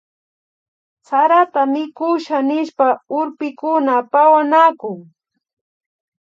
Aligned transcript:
Sarata 1.07 1.61
mikusha 1.73 2.37
nishpa 2.49 2.87
urpikuna 3.19 3.93
pawanakun 4.11 4.99